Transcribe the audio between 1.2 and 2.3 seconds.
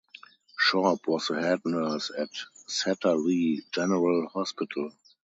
the head nurse